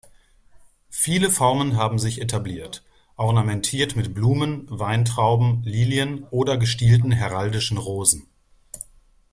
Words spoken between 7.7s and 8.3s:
Rosen.